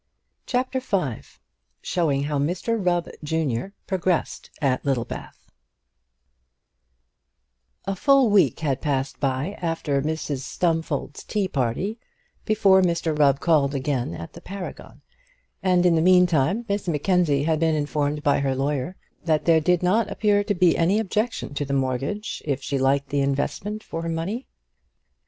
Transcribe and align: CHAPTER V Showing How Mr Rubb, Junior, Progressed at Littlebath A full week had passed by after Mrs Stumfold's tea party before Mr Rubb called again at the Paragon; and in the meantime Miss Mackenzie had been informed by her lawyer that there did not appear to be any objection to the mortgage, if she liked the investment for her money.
CHAPTER 0.47 0.79
V 0.79 1.21
Showing 1.83 2.23
How 2.23 2.39
Mr 2.39 2.83
Rubb, 2.83 3.07
Junior, 3.23 3.75
Progressed 3.85 4.49
at 4.59 4.83
Littlebath 4.83 5.51
A 7.85 7.95
full 7.95 8.31
week 8.31 8.61
had 8.61 8.81
passed 8.81 9.19
by 9.19 9.53
after 9.61 10.01
Mrs 10.01 10.39
Stumfold's 10.39 11.23
tea 11.23 11.47
party 11.47 11.99
before 12.45 12.81
Mr 12.81 13.15
Rubb 13.15 13.39
called 13.41 13.75
again 13.75 14.15
at 14.15 14.33
the 14.33 14.41
Paragon; 14.41 15.03
and 15.61 15.85
in 15.85 15.93
the 15.93 16.01
meantime 16.01 16.65
Miss 16.67 16.87
Mackenzie 16.87 17.43
had 17.43 17.59
been 17.59 17.75
informed 17.75 18.23
by 18.23 18.39
her 18.39 18.55
lawyer 18.55 18.95
that 19.25 19.45
there 19.45 19.61
did 19.61 19.83
not 19.83 20.09
appear 20.09 20.43
to 20.45 20.55
be 20.55 20.75
any 20.75 20.97
objection 20.97 21.53
to 21.53 21.63
the 21.63 21.73
mortgage, 21.73 22.41
if 22.43 22.63
she 22.63 22.79
liked 22.79 23.09
the 23.09 23.21
investment 23.21 23.83
for 23.83 24.01
her 24.01 24.09
money. 24.09 24.47